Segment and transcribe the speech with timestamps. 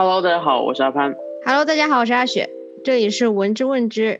[0.00, 1.12] Hello，大家好，我是阿潘。
[1.44, 2.48] Hello，大家好，我是阿雪。
[2.84, 4.16] 这里是闻之问之。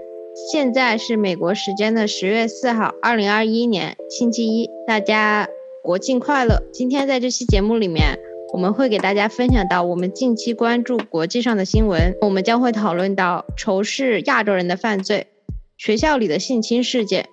[0.51, 5.47] 现在是美国时间的十月四号，二零二一年星期一，大家
[5.85, 6.61] 国庆快乐。
[6.73, 8.19] 今天在这期节目里面，
[8.53, 12.13] 我们会给大家分享到我们近期关注国际上的新闻。
[12.23, 15.29] 我们将会讨论到仇视亚洲人的犯罪、
[15.77, 17.29] 学校里的性侵事件。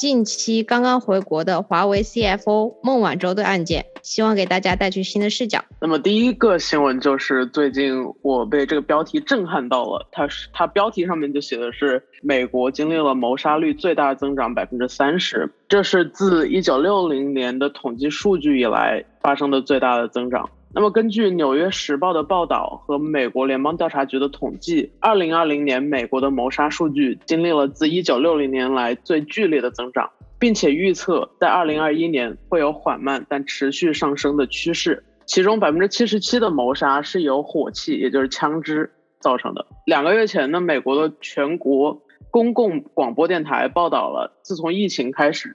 [0.00, 5.62] 近期刚刚回国的华为 CFO 孟晚舟的案件，希望给大家带去新的视角。
[5.78, 20.48] 那么第一个新闻就是最近我被这个标题震撼到了，它是它标题上面就写的是美国经历了谋杀率最大增长百分之三十，这是自一九六零年的统计数据以来发生的最大的增长。
[20.72, 35.02] 那么，根据《纽约时报》的报道和美国联邦调查局的统计，二零二零年美国的谋杀数据经历了自一九六零年来最剧烈的增长，并且预测在二零二一年会有缓慢但持续上升的趋势。
[35.26, 39.66] 其中百分之七十七的谋杀是由火器，也就是枪支造成的。
[39.86, 45.52] 两个月前呢，美国的全国公共广播电台报道了，自从疫情开始。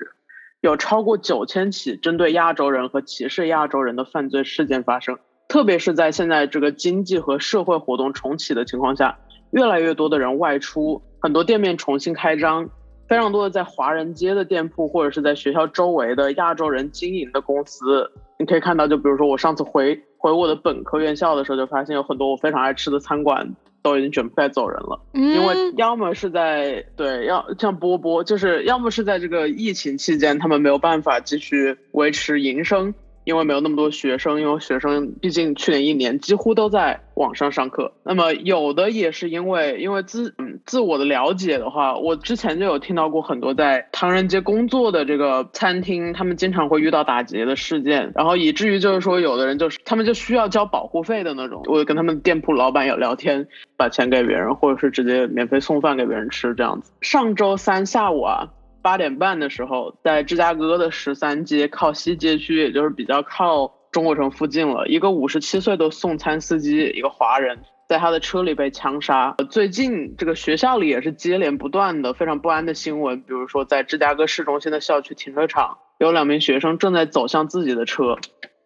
[0.66, 9.20] 有超过九千起针对亚洲人和歧视亚洲人的犯罪事件发生，特别是在现在这个经济和社会活动重启的情况下，
[9.52, 12.68] 越来越多的人外出，很多店面重新开张，
[13.08, 23.56] 非常多的在华人街的店铺或者是在学校周围的亚洲人经营的公司，你可以看到，就比如说我上次回回我的本科院校的时候，就发现有很多我非常爱吃的餐馆。
[23.86, 32.96] 都已经准备该走人了，因为要么是在对，要像波波，就是要么是在这个疫情期间，他们没有办法继续维持营生。
[33.26, 37.92] 因为没有那么多学生，因为学生毕竟去年一年几乎都在网上上课。
[38.04, 51.64] 那么有的也是因为，因为自嗯自我的了解的话，我之前就有听到过很多在唐人街工作的这个餐厅，他们经常会遇到打劫的事件，然后以至于就是说，有的人就是他们就需要交保护费的那种。
[51.66, 56.92] 我跟他们店铺老板有聊天，把钱给别人，或者是直接免费送饭给别人吃这样子。
[57.02, 58.50] 上周三下午啊。
[58.86, 67.58] 八点半的时候，在芝加哥的十三街靠西街区，也就是比较靠中国城附近了，一个五十七岁的送餐司机，一个华人，
[67.90, 69.36] 在他的车里被枪杀。
[69.50, 78.20] 最近这个学校里也是接连不断的非常不安的新闻，比如说在芝加哥市中心的校区停车场，有两名学生正在走向自己的车，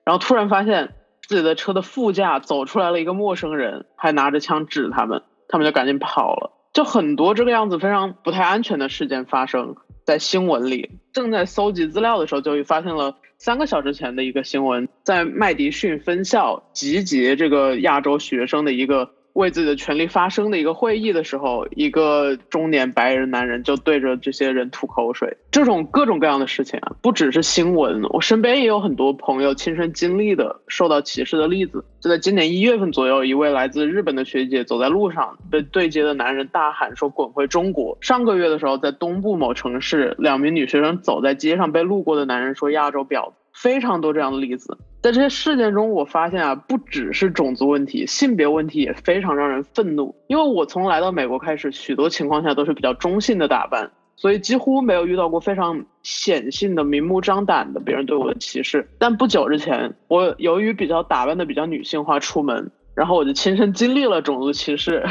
[0.03, 6.51] 然后突然发现自己的车的副驾走出来了一个陌生人，还拿着枪指他们，他们就赶紧跑了。
[6.73, 9.77] 就很多这个样子非常不太安全的事件发生。
[10.09, 19.11] 在新闻里，正在搜集资料的时候，就发现了三个小时前的一个新闻，在麦迪逊分校集结这个亚洲学生的一个。
[19.33, 25.37] 为自己的权利发声的一个会议的时候，一个中年白人男人就对着这些人吐口水。
[25.51, 31.83] 这种各种各样的事情啊，不只是新闻，我身边也有很多朋友亲身经历的受到歧视的例子。
[31.99, 50.15] 就在今年一月份左右，一位来自日本的学姐走在路上，被对接的男人大喊说：“滚回中国！”上个月的时候，在东部某城市，两名女学生走在街上，被路过的男人说：“亚洲婊子。”非常多这样的例子，在这些事件中，我发现啊，不只是种族问题，性别问题也非常让人愤怒。
[50.27, 58.87] 因为我从来到美国开始，许多情况下都是比较中性的打扮，所以几乎没有遇到过非常显性的、明目张胆的别人对我的歧视。
[58.97, 62.71] 但不久之前，我由于比较打扮的比较女性化出门。
[62.99, 65.05] 然后我就亲身经历了种族歧视，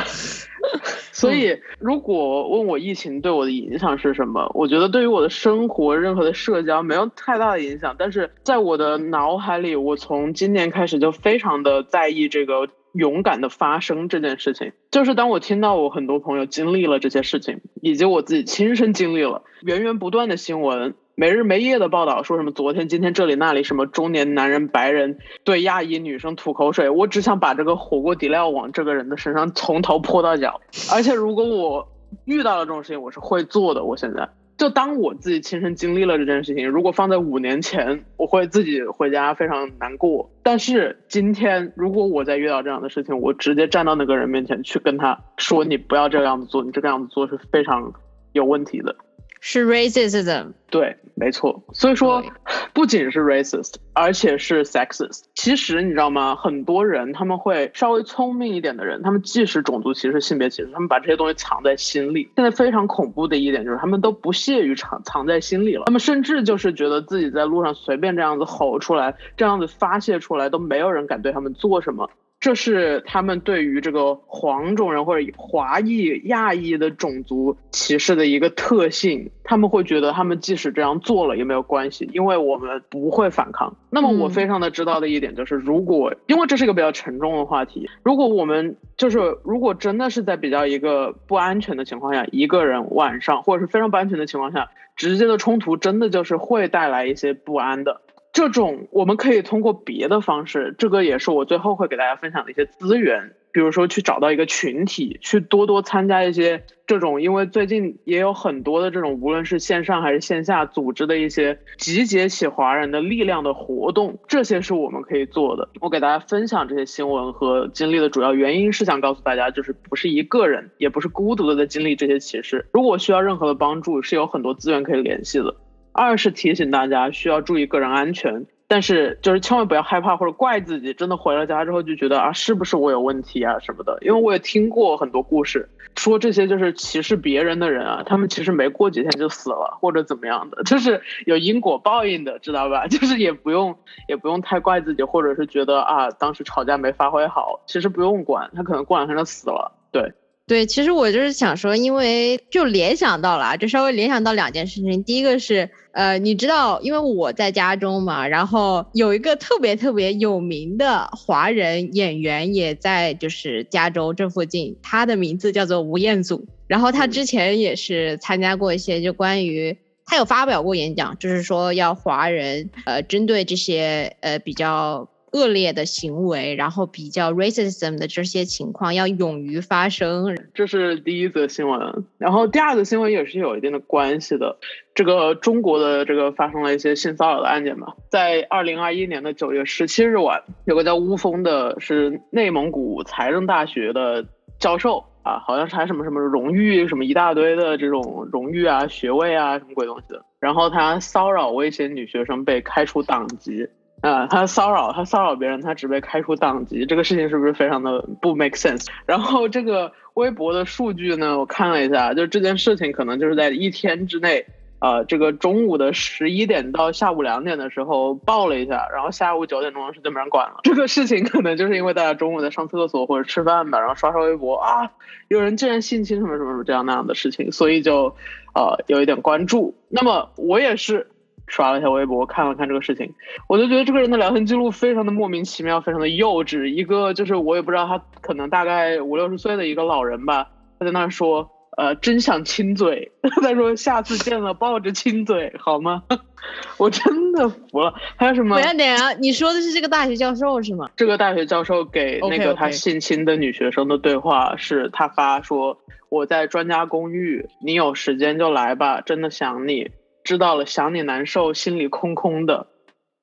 [1.10, 7.96] 所以如果问我疫情对我的影响是什么，我觉得对于我的生活、任何的社交没有太大的影响。
[7.98, 14.72] 但是在我的脑海里，我从今年开始就非常的在意这个勇敢的发生这件事情。
[14.90, 20.94] 就是当我听到我很多朋友经历了这些事情，以及我自己亲身经历了源源不断的新闻。
[21.18, 30.60] 没日没夜的报道说什么昨天今天这里那里什么中年男人白人对亚裔女生吐口水，我只想把这个火锅底料往这个人的身上从头泼到脚。
[30.92, 31.88] 而且如果我
[32.24, 33.82] 遇到了这种事情，我是会做的。
[33.82, 40.30] 我现在就当我自己亲身经历了这件事情，如果放在五年前，我会自己回家非常难过。
[40.44, 47.92] 但是今天如果我再遇到这样的事情，我直接站到那个人面前去跟他说：“你不要这个样子做，你这个样子做是非常
[48.30, 48.94] 有问题的。”
[49.40, 51.62] 是 racism，对，没错。
[51.72, 52.22] 所以说，
[52.74, 55.22] 不仅是 racist，而且是 sexist。
[55.34, 56.34] 其实你知道吗？
[56.34, 62.28] 很多人他们会稍微聪明一点的人，他们既是种族歧视、性别歧视，他们把这些东西藏在心里。
[62.36, 65.84] 现在非常恐怖的一点就是，他们都不屑于藏藏在心里了。
[65.86, 72.10] 他们甚至就是觉得自己在路上随便这样子吼出来，这样子发泄出来，都没有人敢对他们做什么。
[72.40, 79.30] 这是他们对于这个黄种人或者华裔、亚裔的种族歧视的一个特性。
[79.42, 83.74] 他们会觉得，他们即使这样做了也没有关系，因为我们不会反抗。
[83.90, 98.02] 那么我非常的知道的一点就是，如果因为这是一个比较沉重的话题，如果我们就是如果真的是在比较一个不安全的情况下，一个人晚上或者是非常不安全的情况下，直接的冲突真的就是会带来一些不安的。
[98.38, 115.68] 这种我们可以通过别的方式，这个也是我最后会给大家分享的一些资源，比如说去找到一个群体，去多多参加一些这种，因为最近也有很多的这种，无论是线上还是线下组织的一些集结起华人的力量的活动，这些是我们可以做的。
[115.80, 122.68] 我给大家分享这些新闻和经历的主要原因是想告诉大家，就是不是一个人，也不是孤独的在经历这些歧视。
[122.72, 125.56] 如果需要任何的帮助，是有很多资源可以联系的。
[125.98, 133.98] 二是提醒大家需要注意个人安全，但是就是千万不要害怕或者怪自己，真的回了家之后就觉得啊是不是我有问题啊什么的。
[134.02, 142.86] 因为我也听过很多故事，说这些就是歧视别人的人啊，他们其实没过几天就死了或者怎么样的，就是有因果报应的，知道吧？
[142.88, 149.72] 就是也不用也不用太怪自己，或者是觉得啊当时吵架没发挥好，其实不用管，他可能过两天就死了。
[149.90, 150.12] 对。
[150.48, 155.04] 对，其实我就是想说，因为就联想到了，就稍微联想到两件事情。
[155.04, 166.46] 第一个是，呃，你知道，因为我在家中嘛，然后有一个特别特别有名的华人演员也在就是加州这附近，他的名字叫做吴彦祖。
[166.66, 175.10] 然后他之前也是参加过一些就关于他有发表过演讲，就是说要华人呃针对这些呃比较。
[175.32, 182.04] 恶劣的行为，然后比较 racism 的这些情况要勇于发声，这是第一则新闻。
[182.18, 184.58] 然后第二则新闻也是有一定的关系的。
[184.94, 194.26] 这个中国的这个发生了一些性骚扰的案件嘛，在二零二一年的九月十七日晚，有个叫乌峰的，是内蒙古财政大学的
[194.58, 200.24] 教授啊，好像是还什么什么荣誉什么一大堆的这种荣誉啊、学位啊什么鬼东西的。
[200.40, 203.68] 然后他骚扰威胁女学生，被开除党籍。
[204.00, 208.86] 啊，他骚扰他骚扰别人，他只被开除党籍，这个事情是不是非常的不 make sense？
[209.06, 214.46] 然后这个微博的数据呢，我看了一下，就这件事情可能就是在一天之内，
[214.78, 220.60] 呃，这个中午的十一点到下午两点的时候报了一下，然后下午九点钟是就没人管了。
[220.62, 224.92] 这个事情可能就是因为大家中午在上厕所或者吃饭吧，然后刷刷微博啊，
[225.26, 228.14] 有人竟然性侵什么什么什么这样那样的事情，所以就
[228.54, 229.74] 呃有一点关注。
[229.88, 231.08] 那么我也是。
[231.48, 233.12] 刷了一下微博，看了看这个事情，
[233.48, 236.66] 我就觉得这个人的聊天记录非常的莫名其妙，非常的幼稚。
[236.66, 240.48] 一个就是我也不知道他可能大概五六十岁的一个老人吧，
[240.78, 243.10] 他在那说，呃，真想亲嘴。
[243.42, 246.02] 他说下次见了抱着亲嘴好吗？
[246.78, 247.92] 我真的服了。
[248.16, 248.56] 还有什么？
[248.56, 250.88] 等下等下，你说的是这个大学教授是吗？
[250.96, 259.90] 这个大学教授给那个他性侵的女学生的对话是他发说，我在专家公寓，你有时间就来吧，真的想你。
[260.28, 262.66] 知道了，想你难受，心里空空的，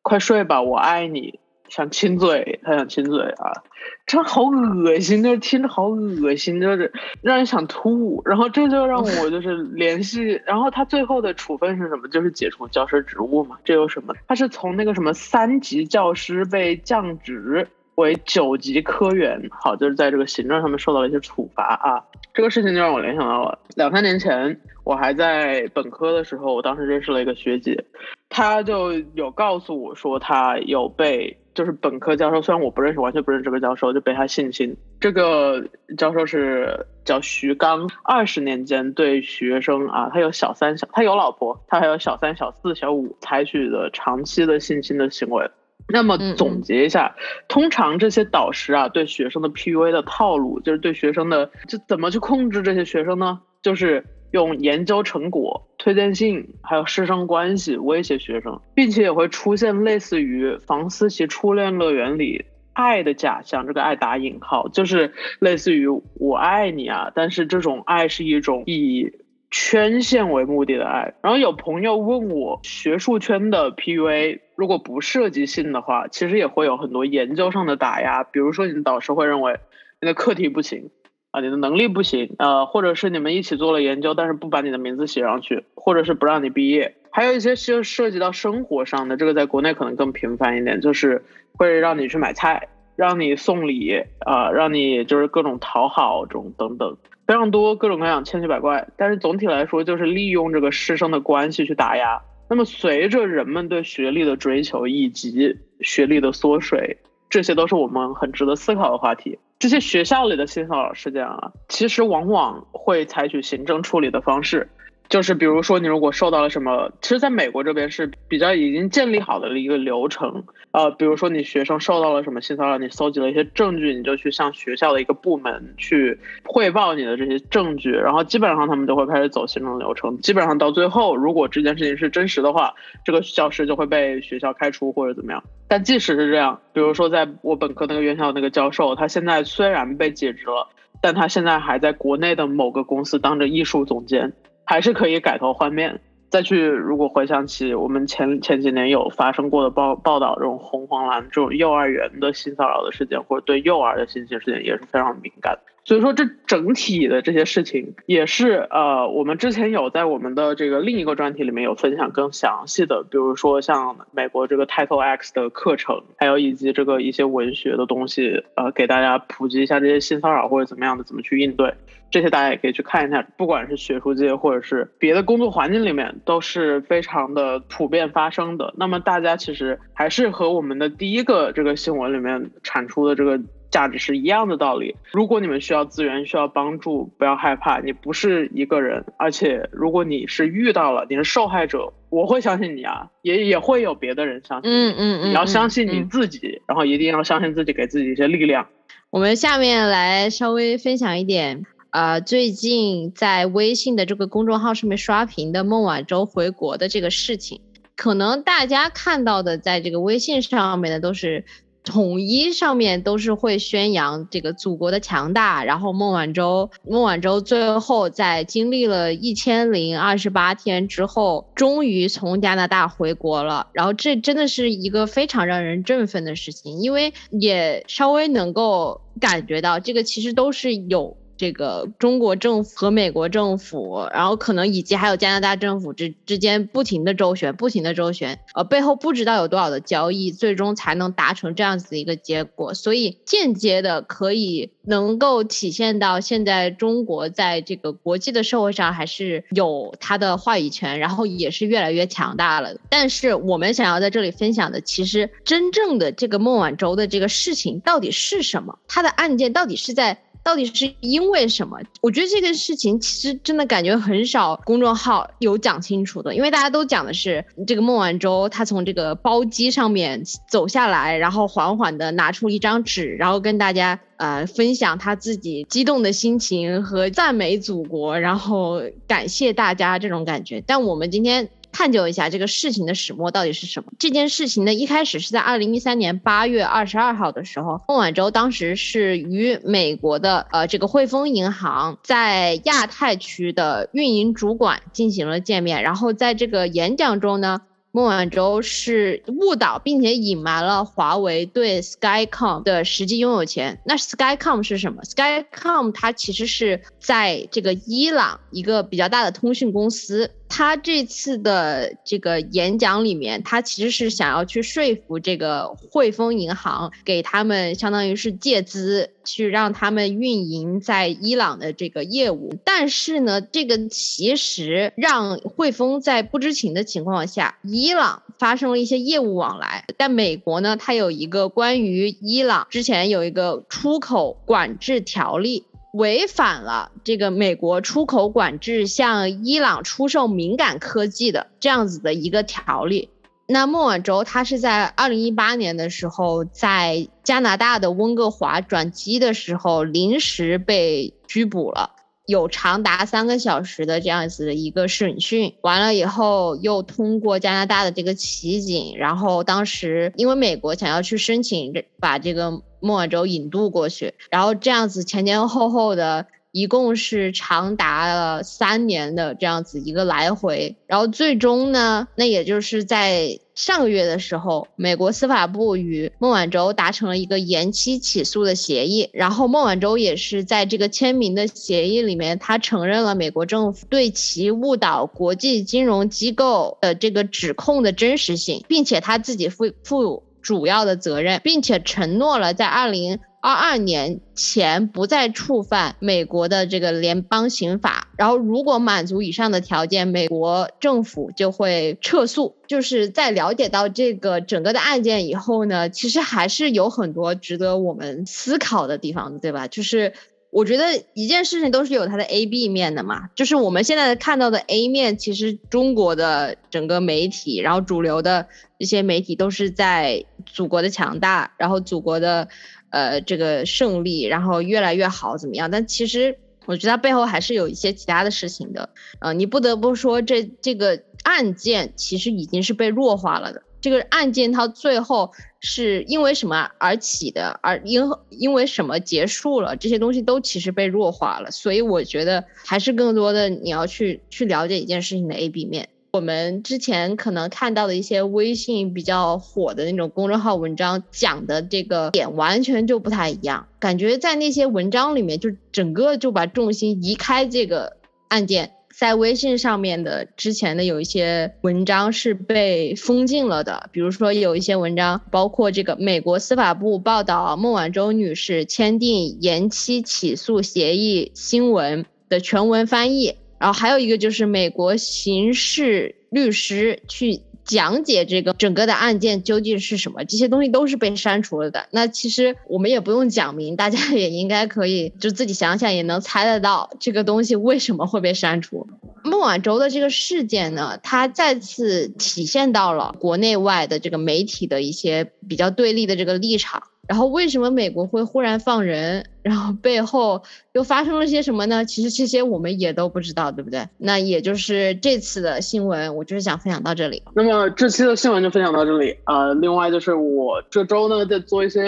[0.02, 1.40] 快睡吧，我爱你。
[1.70, 3.62] 想亲嘴，他想亲嘴啊，
[4.08, 6.92] 这好恶心，就是听着好恶心，就是
[7.22, 8.24] 让人想吐。
[8.26, 12.08] 然后这就让我 就是联系，然后他最后的处分是什么？
[12.08, 13.60] 就是解除教师职务嘛。
[13.64, 14.16] 这有什么？
[14.28, 22.04] 他是从那个什么三级教师被降职为九级科员，好，就是在这个行政上面受到了一些处罚啊。
[22.34, 24.60] 这个事情就让我联想到了两三年前。
[24.84, 27.86] 我还在本科的时候，我当时认识了一个学姐，
[28.30, 34.78] 她就有告诉我说，她有被就是本科教授，虽然我不认识，完全不认识这个教授，就被他性侵。
[35.00, 35.66] 这个
[35.98, 45.50] 教授是叫徐刚，二十年间对学生啊，他有小三小，他有老婆，他还有小三小四小五，采取的长期的性侵的行为。
[45.88, 47.16] 那么总结一下，
[47.48, 53.42] 通常这些导师啊，对学生的 PUA 的套路，就是对学生的就怎么去控制这些学生呢？
[53.62, 54.06] 就是。
[54.32, 63.66] 用研究成果、推荐信，还有师生关系威胁学生，并且也会出现类似于房思琪初恋乐园里爱的假象。
[63.66, 69.10] 这个爱打引号，就是类似于我爱你啊，但是这种爱是一种以
[69.52, 71.14] 圈线为目的的爱。
[71.22, 79.60] 然后有朋友问我，学术圈的 PUA 如果不涉及性的话，其实也会有很多研究上的打压，比如说你的导师会认为
[80.02, 80.90] 你的课题不行。
[81.32, 91.26] 啊，你的能力不行，呃，或者是你们一起做了研究，但是不把你的名字写上去，或者是不让你毕业，还有一些是涉及到生活上的，这个在国内可能更频繁一点，就是
[91.58, 96.96] 会让你去买菜，让你送礼，啊，让你就是各种讨好这种等等，
[97.28, 102.22] 非常多各种各样千奇百怪，但是总体来说就是利用这个师生的关系去打压。
[102.50, 106.98] 那么随着人们对学历的追求以及学历的缩水。
[107.28, 109.40] 这些都是我们很值得思考的话题。
[109.60, 114.70] 这些学校里的性骚扰事件啊，其实往往会采取行政处理的方式。
[115.08, 120.44] 就是比如说，你如果受到了什么，其实在美国这边是比较已经建立好的一个流程。
[120.72, 130.18] 呃，比如说你学生受到了什么性骚扰，你搜集了一些证据，你就去向学校的一个部门去汇报你的这些证据，然后基本上他们就会开始走行政流程。
[130.20, 132.74] 基本上到最后，如果这件事情是真实的话，
[133.06, 135.42] 这个教师就会被学校开除或者怎么样。
[135.68, 140.68] 但即使是这样，比如说在我本科那个院校那个教授，他现在虽然被解职了，
[141.02, 144.34] 但他现在还在国内的某个公司当着艺术总监。
[144.66, 155.58] 还是可以改头换面，再去如果回想起我们前前几年有发生过的报报道，这种红黄蓝这种幼儿园的性骚扰的事件，或者对幼儿的性侵事件，也是非常敏感。
[155.86, 171.72] 所以说，这整体的这些事情也是呃，我们之前有在我们的这个另一个专题里面有分享更详细的，比如说像美国这个 Title X 的课程，还有以及这个一些文学的东西，呃，给大家普及一下这些性骚扰或者怎么样的怎么去应对。
[172.10, 178.74] 这些大家也可以去看一下，不管是学术界或者是别的工作环境里面，都是非常的普遍发生的。
[178.78, 184.96] 那么大家其实还是和我们的第一个这个新闻里面产出的这个价值是一样的道理。
[185.12, 189.04] 如果你们需要资源、需要帮助，不要害怕，你不是一个人。
[189.18, 194.72] 而且如果你是遇到了，你是受害者，我会相信你啊，也也会有别的人相信。
[194.72, 198.68] 嗯嗯嗯，你要相信你自己，然后一定要相信自己，给自己一些力量。
[199.10, 201.66] 我们下面来稍微分享一点。
[201.92, 207.62] 呃，最近在微信的这个公众号上面刷屏的孟晚舟回国的这个事情，
[207.96, 211.46] 可能大家看到的，在这个微信上面的都是
[211.86, 231.16] 统一上面都是会宣扬这个祖国的强大，然后孟晚舟，孟晚舟最后在经历了一千零二十八天之后，终于从加拿大回国了，然后这真的是一个非常让人振奋的事情，因为也稍微能够感觉到这个其实都是有。
[231.38, 242.74] 这个中国政府和美国政府，然后可能以及还有加拿大政府之之间不停的周旋，不停的周旋，呃，背后不知道有多少的交易，最终才能达成这样子的一个结果。
[242.74, 252.76] 所以间接的可以能够体现到现在中国在这个国际的社会上还是有它的话语权，然后也是越来越强大了。
[252.90, 258.78] 但是我们想要在这里分享的，其实真正的这个孟晚舟的这个事情到底是什么？
[258.88, 260.22] 他的案件到底是在？
[260.46, 261.80] 到底是因为什么？
[262.02, 280.62] 我觉得这个事情其实真的感觉很少公众号有讲清楚的，因为大家都讲的是这个孟晚舟，她从这个包机上面走下来，然后缓缓的拿出一张纸，然后跟大家呃分享她自己激动的心情和赞美祖国，然后感谢大家这种感觉。
[280.62, 281.50] 但我们今天。
[281.78, 283.92] 探究一下这个事情的始末到底是什么？
[284.00, 297.60] 这件事情呢，一开始是在二零一三年八月二十二号的时候，孟晚舟当时是与美国的呃这个汇丰银行在亚太区的运营主管进行了见面，然后在这个演讲中呢。
[297.92, 303.80] 孟晚舟是误导并且隐瞒了华为对 Skycom 的实际拥有权。
[303.86, 310.30] 那 Skycom 是什么？Skycom 它其实是在这个伊朗一个比较大的通讯公司。
[310.48, 322.54] 他这次的这个演讲里面，他其实是想要去说服这个汇丰银行，给他们相当于是借资，去让他们运营在伊朗的这个业务。
[322.64, 329.86] 但是呢，这个其实让汇丰在不知情的情况下，伊朗发生了一些业务往来。
[329.98, 335.66] 但美国呢，它有一个关于伊朗之前有一个出口管制条例。
[335.96, 343.10] 违反了这个美国出口管制向伊朗出售敏感科技的这样子的一个条例。
[343.48, 351.92] 那孟晚舟他是在二零一八年的时候，在加拿大的温哥华转机的时候临时被拘捕了，
[352.26, 355.54] 有长达三个小时的这样子的一个审讯。
[355.62, 362.62] 完了以后，又通过加拿大的这个骑警，然后当时因为美国想要去申请把这个。
[362.86, 390.24] 孟晚舟引渡过去，然后这样子前前后后的，一共是长达了三年的这样子一个来回，然后最终呢，那也就是在上个月的时候，美国司法部与孟晚舟达成了一个延期起诉的协议，然后孟晚舟也是在这个签名的协议里面，他承认了美国政府对其误导国际金融机构的这个指控的真实性，并且他自己负负。
[390.46, 402.56] 主要的责任，并且承诺了在二零二二年前不再触犯美国的这个联邦刑法，然后如果满足以上的条件，美国政府就会撤诉。
[402.68, 409.68] 就是在了解到这个整个的案件以后呢，其实还是有很多值得我们思考的地方，对吧？
[409.68, 410.14] 就是
[410.56, 413.30] 我觉得一件事情都是有它的 A、B 面的嘛。
[413.36, 418.48] 就是我们现在看到的 A 面，其实中国的整个媒体，然后主流的
[418.78, 422.48] 一些媒体都是在祖国的强大，然后祖国的。
[422.92, 425.70] 呃，这个胜利，然后越来越好，怎么样？
[425.70, 428.90] 但其实我觉得背后还是有一些其他的事情的。
[429.20, 433.64] 呃，你不得不说，这这个案件其实已经是被弱化了的。
[433.86, 438.02] 这个案件它最后是因为什么而起的，而因
[438.32, 441.52] 因为什么结束了，这些东西都其实被弱化了。
[441.52, 445.90] 所以我觉得还是更多的你要去去了解一件事情的 A、B 面。
[446.14, 453.68] 我们之前可能看到的一些微信比较火的那种公众号文章，讲的这个点完全就不太一样。
[453.78, 457.98] 感觉在那些文章里面，就整个就把重心移开这个
[458.30, 458.72] 案件。
[458.98, 473.36] 在微信上面的之前的有一些文章是被封禁了的，比如说有一些文章，包括这个美国司法部报道孟晚舟女士签订延期起诉协议新闻的全文翻译。
[473.58, 481.88] 然后还有一个就是美国刑事律师去讲解这个整个的案件究竟是什么，这些东西都是被删除了的。
[481.92, 488.88] 那其实我们也不用讲明，大家 也应该可以就自己想想也能猜得到这个东西为什么会被删除。
[489.24, 496.84] 孟晚舟的这个事件呢，它再次体现到了国内外的这个媒体的一些比较对立的这个立场。
[497.08, 499.26] 然后为什么美国会忽然放人？
[499.42, 500.42] 然后背后
[500.74, 501.86] 又发生了些什么呢？
[501.86, 503.88] 其实这些我们也都不知道，对不对？
[503.98, 507.22] 那也就是这次的新闻，我就是想分享到这里。
[507.36, 509.54] 那么这期的新闻就分享到这里啊。
[509.54, 511.82] 另外就是我这周呢在做一些。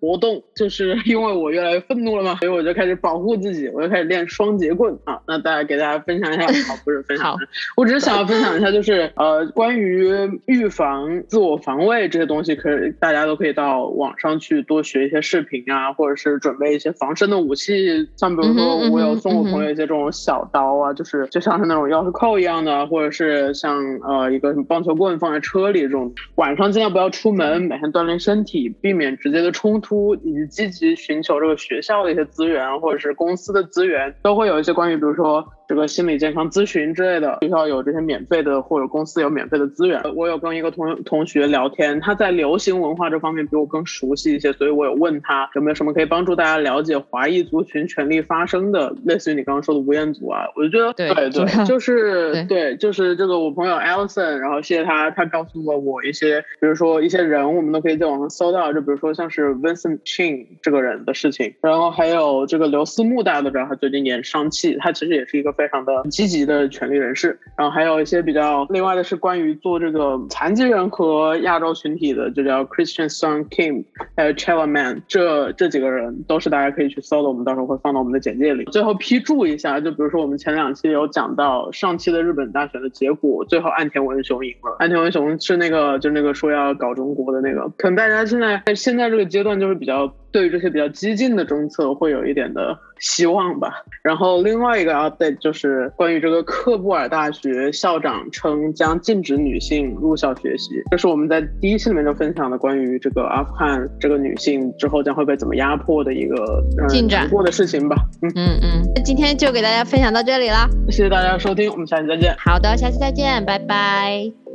[0.00, 5.18] 活动就是 因为我越来越愤怒了嘛，所以我就开始保护自己，我就开始练双节棍啊。
[5.26, 7.36] 那大家给大家分享一下， 好，不是分享，
[7.76, 10.08] 我只是想要分享一下，就是呃，关于
[10.46, 23.76] 预防、自我防卫这些东西，可以大家都可以到网上去多学一些视频啊，或者是准备一些防身的武器，像比如说我有送我朋友一些这种小刀啊，就是就像是那种钥匙扣一样的，或者是像
[24.06, 29.87] 呃一个什么棒球棍放在车里这种，晚上尽量不要出门，每天锻炼身体，避免直接的冲突。
[29.88, 35.42] 出以及积极寻求这个学校的一些资源，或者是公司的资源，都会有一些关于，比如说。
[35.68, 40.02] 这个心理健康咨询之类的，学校有这些免费的，或者公司有免费的资源。
[40.16, 65.57] 我有跟一个同同学聊天，他在流行文化这方面比我更熟悉一些，所以我有问他有没有什么可以帮助大家了解华裔族群权利发生的，类似于你刚刚说的吴彦祖啊，我就觉得对对，就是 对，就是这个我朋友 Alison，然后谢谢他，他告诉了我一些，比如说一些人，我们都可以在网上搜到，就比如说像是 Vincent Chin 这个人的事情，然后还有这个刘思慕，大家都知道他最近演上汽，他其实也是一个。
[65.58, 73.84] 非常的积极的权利人士，然后还有一些比较另外的是关于做这个残疾人和亚洲群体的，就叫 Christian Sun Kim，
[74.16, 78.64] 还有 Chella Man，这这几个人都是大家可以去搜的，我们到时候会放到我们的简介里。
[78.66, 84.76] 最后批注一下，就比如说我们前两期有讲到上期的日本大选的结果，最后岸田文雄赢了。
[84.78, 90.14] 岸田文雄是那个就那个说要搞中国的那个，可能大家现在在现在这个阶段就是比较。
[90.30, 93.72] 对于这些比较激进的政策，会有一点的希望吧。
[94.02, 107.96] 然后另外一个 update 就是关于这个克布尔大学校长称将禁止女性入校学习，这是我们在第一期里面就分享的关于这个阿富汗这个女性之后将会被怎么压迫的一个进展过的事情吧。
[108.22, 112.34] 嗯嗯嗯，那今天就给大家分享到这里了，谢谢大家收听，我们下期再见。
[112.38, 114.47] 好的，下期再见，拜拜。